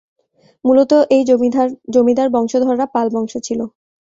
[0.65, 1.21] মূলত এই
[1.93, 3.59] জমিদার বংশধররা "পাল বংশ" ছিল।